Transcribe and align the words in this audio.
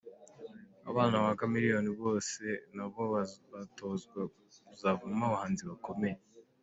Abana 0.89 1.15
ba 1.23 1.31
Chameleone 1.39 1.91
bose 2.03 2.43
na 2.75 2.85
bo 2.91 3.03
batozwa 3.53 4.19
kuzavamo 4.35 5.23
abahanzi 5.27 5.63
bakomeye. 5.71 6.17